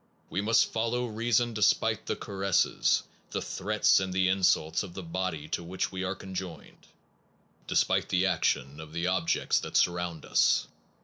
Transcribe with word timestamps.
We 0.31 0.41
must 0.41 0.73
follow 0.73 1.05
reason 1.05 1.53
despite 1.53 2.07
the 2.07 2.15
caresses, 2.15 3.03
the 3.29 3.39
threats 3.39 3.99
and 3.99 4.11
the 4.11 4.29
in 4.29 4.39
sults 4.39 4.81
of 4.81 4.95
the 4.95 5.03
body 5.03 5.47
to 5.49 5.63
which 5.63 5.91
we 5.91 6.03
are 6.03 6.15
conjoined, 6.15 6.87
despite 7.67 8.09
the 8.09 8.25
action 8.25 8.79
of 8.79 8.93
the 8.93 9.05
objects 9.05 9.59
that 9.59 9.77
surround 9.77 10.25
us. 10.25 10.65